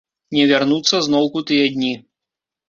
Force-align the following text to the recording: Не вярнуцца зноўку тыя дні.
Не 0.35 0.45
вярнуцца 0.51 1.01
зноўку 1.09 1.45
тыя 1.53 1.69
дні. 1.75 1.93